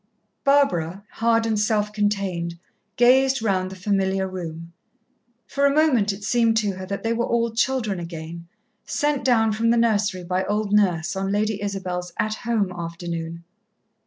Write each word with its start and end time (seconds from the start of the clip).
Barbara, 0.43 1.03
hard 1.11 1.45
and 1.45 1.59
self 1.59 1.93
contained, 1.93 2.57
gazed 2.95 3.43
round 3.43 3.69
the 3.69 3.75
familiar 3.75 4.27
room. 4.27 4.73
For 5.45 5.67
a 5.67 5.75
moment 5.75 6.11
it 6.11 6.23
seemed 6.23 6.57
to 6.57 6.71
her 6.71 6.87
that 6.87 7.03
they 7.03 7.13
were 7.13 7.27
all 7.27 7.51
children 7.51 7.99
again, 7.99 8.47
sent 8.83 9.23
down 9.23 9.51
from 9.51 9.69
the 9.69 9.77
nursery 9.77 10.23
by 10.23 10.43
old 10.45 10.73
Nurse, 10.73 11.15
on 11.15 11.31
Lady 11.31 11.61
Isabel's 11.61 12.13
"At 12.19 12.33
Home" 12.33 12.71
afternoon. 12.71 13.43